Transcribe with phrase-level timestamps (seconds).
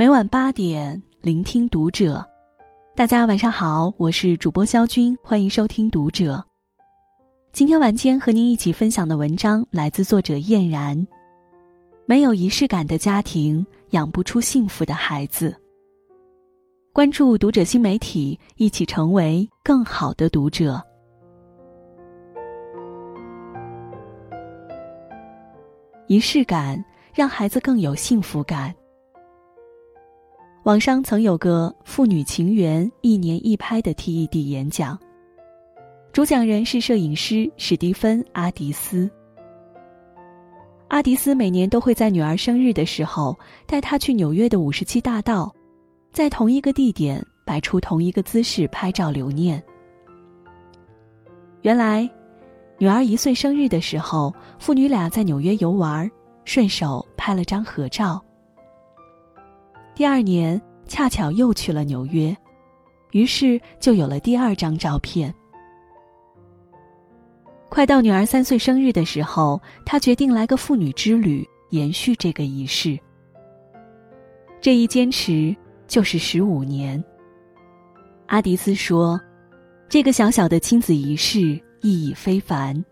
[0.00, 2.26] 每晚八点，聆听读者。
[2.96, 6.36] 大家晚上好，我是主播肖军，欢迎收听《读者》。
[7.52, 11.06] 今天晚间和您一起分享的文章来自作者燕然。
[12.06, 15.54] 没有仪式感的家庭，养不出幸福的孩子。
[16.94, 20.82] 关注《读者》新媒体，一起成为更好的读者。
[26.06, 28.74] 仪式感让孩子更有幸福感。
[30.70, 34.96] 网上曾有个父女情缘一年一拍的 TED 演讲，
[36.12, 39.10] 主讲人是摄影师史蒂芬·阿迪斯。
[40.86, 45.52] 阿迪斯每年都会在女儿生日的时候带她去纽约的五十七大道，
[46.12, 49.60] 在同一个地点摆出同一个姿势拍照留念。
[51.62, 52.08] 原来，
[52.78, 56.08] 女儿一岁生日的时候，父女俩在纽约游玩，
[56.44, 58.24] 顺手拍了张合照。
[60.00, 62.34] 第二年恰巧又去了纽约，
[63.10, 65.30] 于是就有了第二张照片。
[67.68, 72.98] 快到女儿三岁生日的时候，他决定来个父女之旅，延续这个仪式。
[74.58, 75.54] 这一坚持
[75.86, 77.04] 就是十五年。
[78.28, 79.20] 阿迪斯说
[79.86, 81.40] ：“这个小小的亲子仪式
[81.82, 82.82] 意义非凡。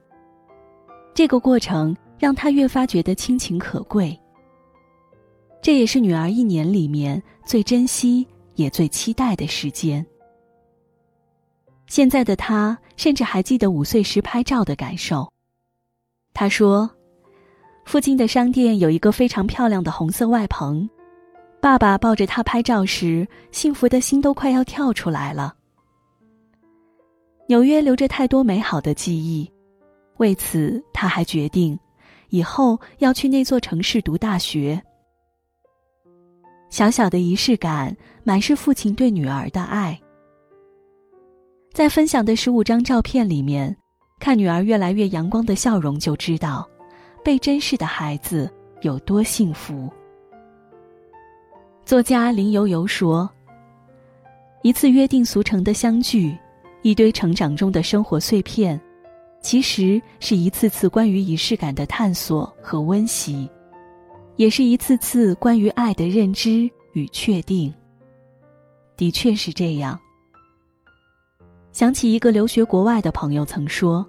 [1.14, 4.14] 这个过程让他越发觉得亲情可贵。”
[5.60, 10.04] 这也是女儿一年里面最珍惜也最期待的时间。
[11.86, 15.30] 现在的她甚至还记得五岁时拍照的感受。
[16.32, 16.88] 她说
[17.84, 20.88] ：“附近的商店有一个非常漂亮的红色外棚，
[21.60, 25.54] 爸爸抱着她拍照时，幸福的心都快要跳出来了。”
[27.48, 29.50] 纽约留着太多美好的记忆，
[30.18, 31.78] 为此他还决定，
[32.28, 34.80] 以后要去那座城市读大学。
[36.70, 39.98] 小小的仪式感，满是父亲对女儿的爱。
[41.72, 43.74] 在分享的十五张照片里面，
[44.18, 46.68] 看女儿越来越阳光的笑容，就知道
[47.24, 48.50] 被珍视的孩子
[48.82, 49.88] 有多幸福。
[51.84, 53.30] 作家林悠悠说
[54.62, 56.36] ：“一次约定俗成的相聚，
[56.82, 58.78] 一堆成长中的生活碎片，
[59.40, 63.48] 其实是一次次关于仪式感的探索和温习。”
[64.38, 67.74] 也是一次次关于爱的认知与确定。
[68.96, 69.98] 的确是这样。
[71.72, 74.06] 想起一个留学国外的朋友曾说，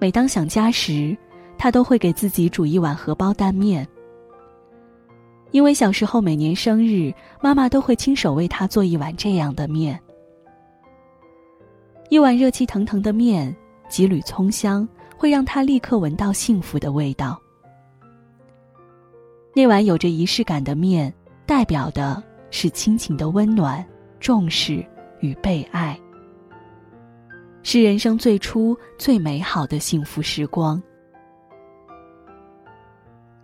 [0.00, 1.16] 每当想家时，
[1.56, 3.86] 他都会给自己煮一碗荷包蛋面，
[5.52, 9.98] 因为小时候每年生日，妈妈都会亲手为他做一碗这样的面。
[12.08, 13.54] 一碗热气腾腾的面，
[13.88, 17.40] 几缕葱香，会让他立刻闻到幸福的味道。
[19.52, 21.12] 那碗有着仪式感的面，
[21.44, 23.84] 代表的是亲情的温暖、
[24.20, 24.84] 重视
[25.20, 25.98] 与被爱，
[27.62, 30.80] 是人生最初最美好的幸福时光。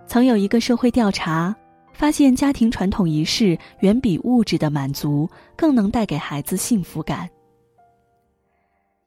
[0.07, 1.55] 曾有一个社会调查
[1.93, 7.29] 发现，家庭传统仪式远比物质的满足更能带给孩子幸福感，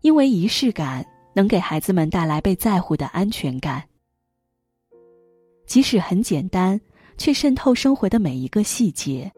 [0.01, 3.81] 因为仪式感能给孩子们带来被在乎的安全感，
[5.65, 6.79] 即使很简单。
[7.19, 9.29] 却渗透生活的每一个细节，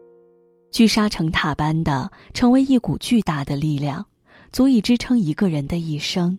[0.70, 4.06] 聚沙成塔般的成为一股巨大的力量，
[4.52, 6.38] 足以支撑一个人的一生。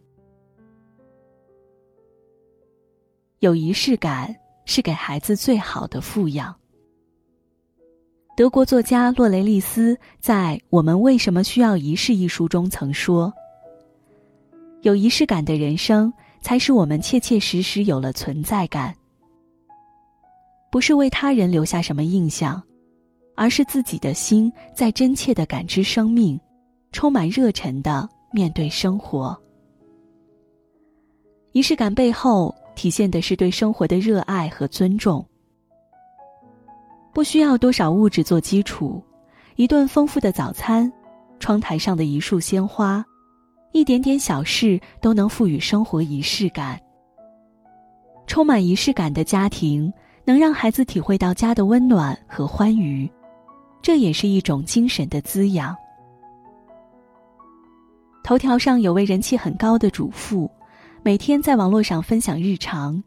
[3.40, 4.34] 有仪式感
[4.64, 6.56] 是给孩子最好的富养。
[8.38, 13.32] 德国作家洛雷利斯在《我们为什么需要仪式》一书中曾说
[14.82, 16.12] ：“有仪式感的人生，
[16.42, 18.96] 才使我们切切实实有了存在感。”
[20.74, 22.60] 不是为他人留下什么印象，
[23.36, 26.40] 而是自己的心在真切的感知生命，
[26.92, 29.40] 充满热忱的面对生活。
[31.52, 35.24] 仪式感背后体现的是对生活的热爱和尊重。
[37.14, 39.00] 不需要多少物质做基础，
[39.58, 40.92] 一顿丰富的早餐，
[41.40, 43.06] 窗台上的一束鲜花，
[43.74, 46.82] 一点点小事都能赋予生活仪式感。
[48.26, 49.94] 充满仪式感的家庭。
[50.26, 53.10] 能让孩子体会到家的温暖和欢愉，
[53.82, 55.76] 这也是一种精神的滋养。
[58.24, 60.50] 头条上有位人气很高的主妇，
[61.04, 63.04] 每天在网络上分享日常。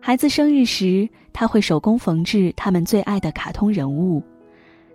[0.00, 4.22] 孩子生日时，他会手工缝制他们最爱的卡通人物，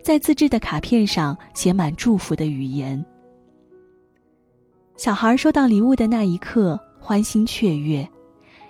[0.02, 3.06] 在自制的卡片上写满祝福的语言。
[4.98, 8.10] 小孩收到礼物的那一刻，欢欣雀跃。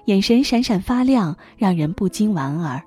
[0.05, 2.81] 眼神闪闪发亮，让人不禁莞尔。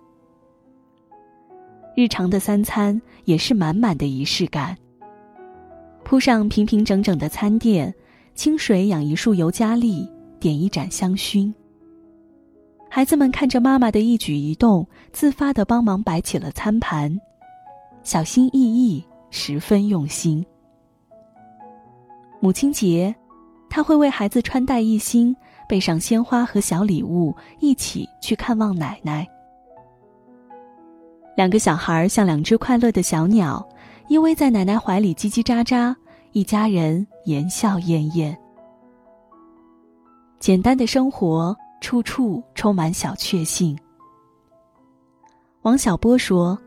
[1.96, 4.76] 日常的三餐也是满满的仪式感。
[6.04, 7.92] 铺上平平整整的餐垫，
[8.34, 11.52] 清水养一束尤加利，点一盏香薰。
[12.88, 17.20] 孩子们看着妈妈的一举一动，自发的帮忙摆起了餐盘，
[18.02, 20.46] 小心翼翼，十分用心。
[22.40, 23.14] 母亲节，
[23.68, 25.36] 他会为孩子穿戴一新，
[25.68, 29.26] 备上鲜花和小礼物，一起去看望奶奶。
[31.36, 33.64] 两个小孩像两只快乐的小鸟，
[34.08, 35.94] 依偎在奶奶怀里叽叽喳喳，
[36.32, 38.36] 一家人言笑晏晏。
[40.40, 43.78] 简单的生活，处处充满小确幸。
[45.62, 46.58] 王小波说：“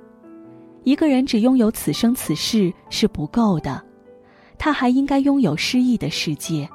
[0.83, 3.83] 一个人只拥有此生此世是不够的。”
[4.59, 6.69] 他还应该拥有诗意的世界。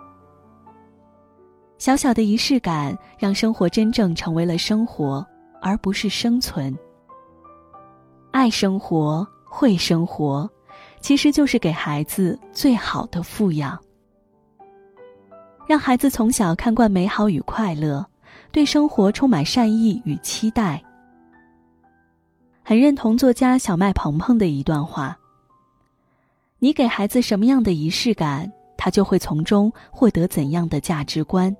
[1.78, 5.24] 小小的仪式感，让生活真正成为了生活，
[5.60, 6.76] 而不是生存。
[8.30, 10.48] 爱生活，会生活，
[11.00, 13.78] 其实就是给孩子最好的富养。
[15.66, 18.04] 让孩子从小看惯美好与快乐，
[18.52, 20.82] 对生活充满善意与期待。
[22.62, 25.16] 很认同作家小麦鹏鹏的一段话。
[26.58, 31.54] 你给孩子什么样的仪式感，他就会从中获得怎样的价值观。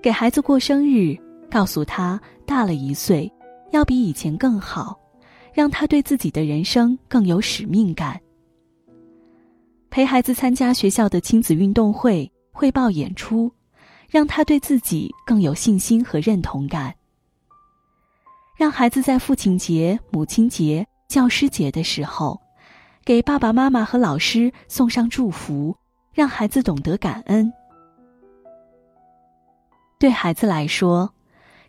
[0.00, 1.16] 给孩子过生日，
[1.50, 3.30] 告诉他大了一岁，
[3.72, 4.98] 要比以前更好，
[5.52, 8.20] 让他对自己的人生更有使命感。
[9.90, 13.50] 陪孩子参加学校的亲子运动会、汇报演出，
[14.08, 16.94] 让他对自己更有信心和认同感。
[18.56, 22.40] 让孩子在父亲节、母亲节、教师节的时候。
[23.04, 25.74] 给爸爸妈妈和老师送上祝福，
[26.12, 27.50] 让孩子懂得感恩。
[29.98, 31.12] 对孩子来说，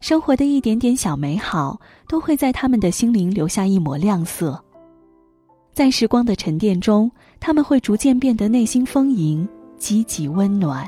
[0.01, 4.63] 生活的一点点小美好，都会在他们的心灵留下一抹亮色。
[5.73, 9.47] 在时光的沉淀中，他们会逐渐变得内心丰盈、
[9.79, 10.87] 积极、温暖。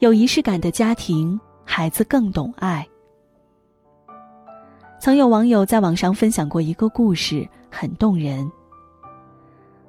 [0.00, 2.84] 有仪式感的家庭，孩子更懂爱。
[4.98, 8.50] 曾有网友在网上分享过一个故事，很动人。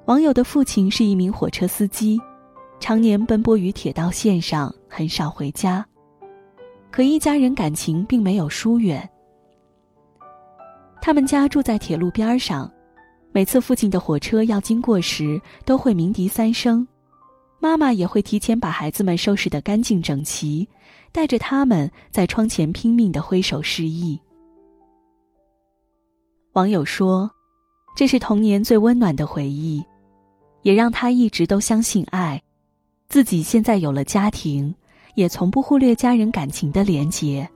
[0.04, 2.20] 网友的父亲是一名火车司机，
[2.82, 5.86] 常年奔波于铁道线上，很少回家。
[6.90, 9.08] 可一家人感情并没有疏远。
[11.00, 12.68] 他们家住在铁路边上，
[13.30, 16.84] 每次附近的火车要经过时，都会鸣笛三声。
[17.60, 20.68] 妈妈也会提前把孩子们收拾得干净整齐，
[21.12, 24.18] 带着他们在窗前拼命的挥手示意。
[26.54, 27.30] 网友说
[27.94, 29.80] ：“这是童年最温暖的回忆，
[30.62, 32.42] 也让他一直都相信爱。
[33.12, 34.74] 自己现在有了家庭，
[35.16, 37.46] 也从不忽略家人感情的连结。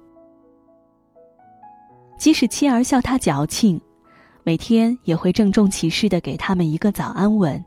[2.19, 3.81] 即使妻儿笑他矫情，
[4.45, 7.65] 每天也会郑重其事的给他们一个早安吻。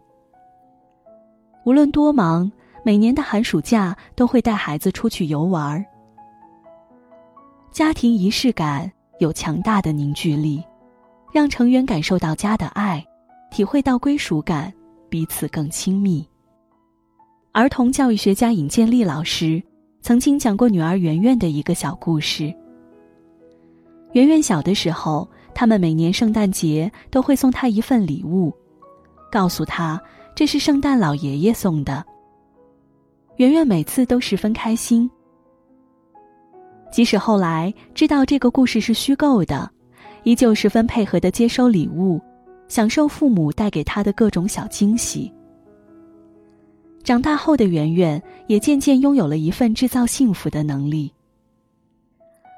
[1.65, 2.51] 无论多忙，
[2.86, 5.83] 每年的寒暑假都会带孩子出去游玩。
[7.71, 10.63] 家庭仪式感有强大的凝聚力。”
[11.33, 13.03] 让成员感受到家的爱，
[13.50, 14.71] 体会到归属感，
[15.09, 16.23] 彼此更亲密。
[17.51, 19.61] 儿童教育学家尹建莉老师
[20.01, 22.53] 曾经讲过女儿圆圆的一个小故事。
[24.13, 28.53] 圆圆小的时候，他们每年圣诞节都会送她一份礼物，
[29.31, 29.99] 告诉她
[30.35, 32.06] 这是圣诞老爷爷送的。
[33.37, 35.09] 圆圆每次都十分开心，
[36.91, 39.69] 即使后来知道这个故事是虚构的。
[40.23, 42.21] 依旧十分配合的接收礼物，
[42.68, 45.31] 享受父母带给他的各种小惊喜。
[47.09, 51.11] 长大后的圆圆也渐渐拥有了一份制造幸福的能力。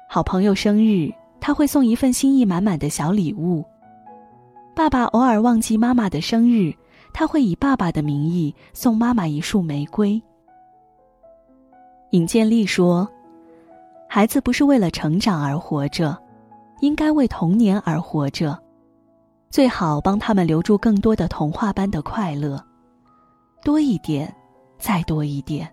[0.06, 3.64] 好朋友生日，他会送一份心意满满的小礼物；
[4.76, 6.70] 爸爸偶尔忘记妈妈的生日，
[7.14, 10.22] 他会以爸爸的名义送妈妈一束玫瑰。
[12.10, 13.08] 尹建莉说
[14.06, 16.14] ：“孩子不是为了成长而活着。”
[16.82, 18.62] 应该为童年而活着，
[19.48, 22.62] 最好帮他们留住更多的童话般的快乐，
[23.64, 24.30] 多一点，
[24.82, 25.70] 再多一点。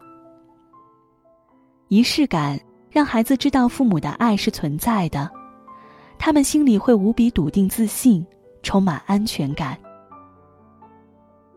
[1.87, 2.59] 仪式感
[2.91, 5.27] 让孩子知道父母的爱是存在的，
[6.19, 8.23] 他们心里会无比笃定、自信，
[8.61, 9.75] 充满安全感。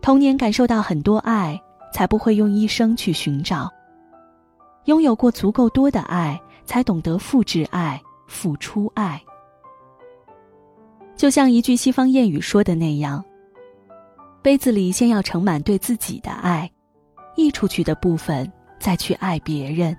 [0.00, 1.60] 童年感受到很多爱，
[1.92, 3.70] 才不会用一生去寻找。
[4.86, 9.22] 拥有过足够多的爱，才懂得复制爱、付出爱。
[11.14, 13.22] 就像一句西方谚语说的那样，
[14.40, 16.68] 杯子里先要盛满对自己的爱，
[17.36, 19.96] 溢出去的部分再去爱别人。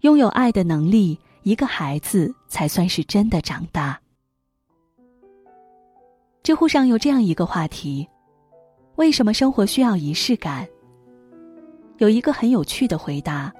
[0.00, 4.00] 拥有爱的能力，一个孩子才算是真的长大。
[6.42, 8.08] 知乎上有这样一个话题：
[8.96, 10.66] 为什么生活需要仪式感？
[11.98, 13.52] 有一个很有趣的回答：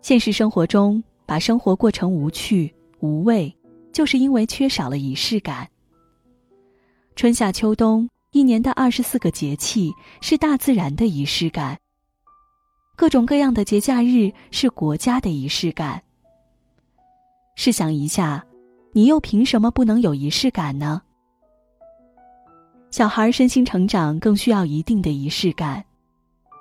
[0.00, 3.52] 现实生活中，把生活过成无趣无味，
[3.92, 5.68] 就是因为缺少了仪式感。
[7.16, 11.76] 春夏秋冬，一年的二十四个节气是大自然的仪式感；
[12.96, 16.02] 各种各样的节假日是国家的仪式感。
[17.56, 18.42] 试想一下，
[18.92, 21.02] 你又凭什么不能有仪式感呢？
[22.90, 25.84] 小孩身心成长更需要一定的仪式感。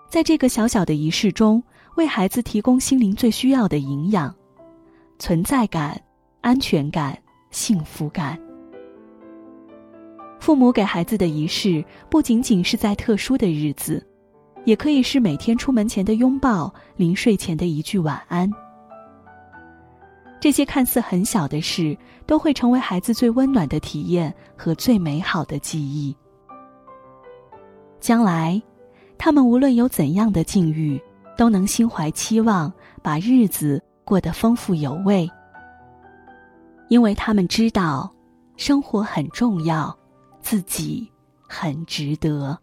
[0.10, 1.64] 在这个小小的仪式中，
[1.96, 4.36] 为孩子提供心灵最需要的营养、
[5.20, 6.02] 存在感、
[6.42, 7.18] 安全感、
[7.50, 8.38] 幸福感。
[10.42, 14.06] 父母给孩子的仪式，不仅仅是在特殊的日子，
[14.66, 18.52] 也可以是每天出门前的拥抱，临睡前的一句晚安。
[20.40, 21.96] 这些看似很小的事，
[22.26, 26.14] 都会成为孩子最温暖的体验和最美好的记忆。
[28.02, 28.62] 将来。
[29.24, 31.00] 他们无论有怎样的境遇，
[31.38, 35.30] 都能心怀期望，把日子过得丰富有味。
[36.90, 38.12] 因为他们知道，
[38.58, 39.96] 生活很重要，
[40.42, 41.12] 自己
[41.48, 42.60] 很值得。